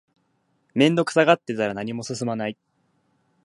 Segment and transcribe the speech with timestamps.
[0.73, 2.57] 面倒くさがってたら何も進まない